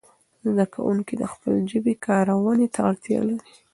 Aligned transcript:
زده 0.47 0.65
کوونکي 0.75 1.13
د 1.17 1.23
خپلې 1.33 1.59
ژبې 1.71 1.93
کارونې 2.05 2.67
ته 2.73 2.79
اړتیا 2.89 3.19
لري. 3.29 3.47